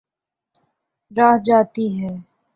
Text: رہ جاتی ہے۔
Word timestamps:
رہ 1.11 1.29
جاتی 1.45 1.85
ہے۔ 1.97 2.11